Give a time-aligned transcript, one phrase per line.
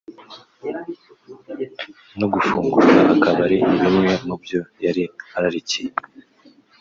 [2.19, 5.03] no gufungura akabari ni bimwe mu byo yari
[5.37, 5.91] ararikiye